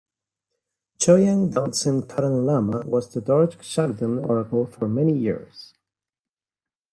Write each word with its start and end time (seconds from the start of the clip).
Choyang 0.97 1.51
Duldzin 1.53 2.01
Kuten 2.07 2.43
Lama 2.43 2.81
was 2.87 3.13
the 3.13 3.21
Dorje 3.21 3.57
Shugden 3.61 4.27
oracle 4.27 4.65
for 4.65 4.87
many 4.89 5.15
years. 5.15 5.75